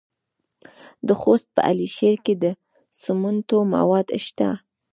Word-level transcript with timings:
د 1.07 1.09
خوست 1.21 1.47
په 1.55 1.61
علي 1.69 1.87
شیر 1.95 2.15
کې 2.25 2.33
د 2.43 2.45
سمنټو 3.01 3.59
مواد 3.73 4.07
شته. 4.25 4.49